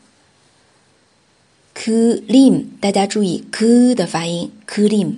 [1.73, 4.51] 그 림， 大家注意 그的发音。
[4.65, 5.17] 그 림，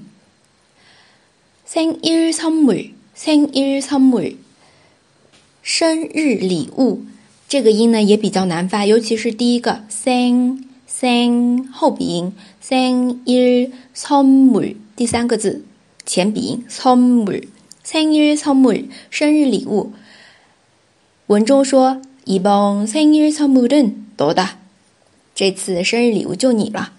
[1.68, 4.38] 생일선 물， 생일선 물，
[5.62, 7.04] 生日礼物。
[7.50, 15.64] 这个音呢也比较难发，尤其是第一个 생 생后鼻音생일선물第三个字
[16.06, 19.94] 前鼻音선물생일선물生日礼物。
[21.28, 22.02] 文中说。
[22.28, 24.58] 이번생일선물은너 다，
[25.34, 26.92] 这次生日礼物就你了。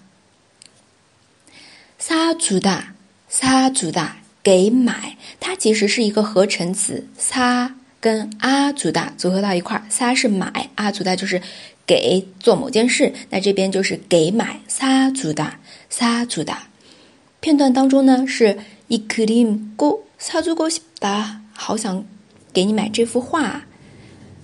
[2.00, 2.94] 사주 다，
[3.30, 4.12] 사주 다，
[4.42, 11.42] 给买，它其实是一个合成词，사跟아주다组合到一块儿，사是买，아주다就是
[11.84, 15.56] 给做某件事，那这边就是给买，사주 다，
[15.90, 16.68] 사주 다。
[17.40, 18.58] 片段当中呢是
[18.92, 22.04] 이그림꼭사주고싶 다， 好想
[22.52, 23.66] 给你买这幅画。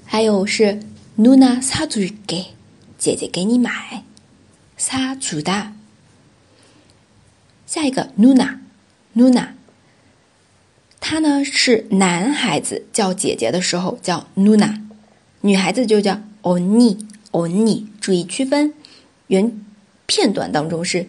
[0.04, 0.80] 还有是
[1.16, 2.46] 누나사줄 게，
[2.98, 4.04] 姐姐给你买，
[4.78, 5.72] 사주 다。
[7.66, 9.54] 下一个누나누나
[11.00, 14.80] 他呢是男孩子叫姐姐的时候叫누나
[15.40, 18.72] 女孩子就叫언니언니注意区分。
[19.26, 19.60] 原
[20.06, 21.08] 片段当中是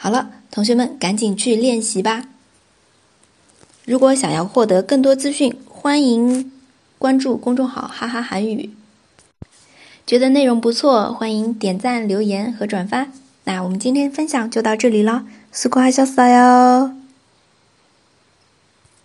[0.00, 2.24] 好了，同学们赶紧去练习吧。
[3.84, 6.52] 如果想要获得更多资讯，欢迎
[6.98, 8.70] 关注公众号“哈哈韩语”。
[10.06, 13.08] 觉得内容不错，欢迎点赞、留言和转发。
[13.44, 16.99] 那我们今天分享就到这里了，수고하셨어 요。